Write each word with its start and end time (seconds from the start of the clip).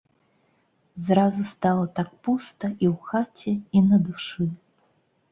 Зразу 1.09 1.43
стала 1.49 1.83
так 1.99 2.09
пуста 2.27 2.65
і 2.83 2.85
ў 2.93 2.95
хаце, 3.11 3.53
і 3.75 3.83
на 3.91 3.99
душы. 4.07 4.47